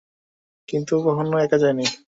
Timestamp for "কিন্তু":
0.69-0.93